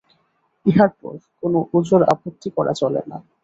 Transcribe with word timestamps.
ইহার 0.65 0.91
পর 0.99 1.13
কোনো 1.41 1.57
ওজর-আপত্তি 1.73 2.49
করা 2.57 2.73
চলে 2.81 3.01
না। 3.07 3.17